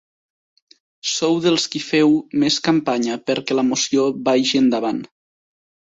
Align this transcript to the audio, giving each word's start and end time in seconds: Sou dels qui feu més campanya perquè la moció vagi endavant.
Sou 1.09 1.35
dels 1.43 1.67
qui 1.75 1.81
feu 1.89 2.15
més 2.45 2.57
campanya 2.69 3.21
perquè 3.31 3.59
la 3.59 3.67
moció 3.69 4.07
vagi 4.31 4.63
endavant. 4.63 5.07